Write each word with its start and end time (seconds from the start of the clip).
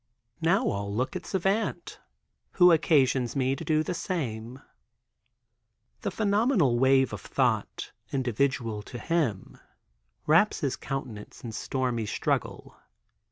Now, 0.41 0.65
all 0.65 0.91
look 0.91 1.15
at 1.15 1.27
Savant, 1.27 1.99
which 2.57 2.75
occasions 2.75 3.35
me 3.35 3.55
to 3.55 3.63
do 3.63 3.83
the 3.83 3.93
same. 3.93 4.59
The 6.01 6.09
phenomenal 6.09 6.79
wave 6.79 7.13
of 7.13 7.21
thought, 7.21 7.91
individual 8.11 8.81
to 8.81 8.97
him, 8.97 9.59
wraps 10.25 10.61
his 10.61 10.75
countenance 10.75 11.43
in 11.43 11.51
stormy 11.51 12.07
struggle. 12.07 12.77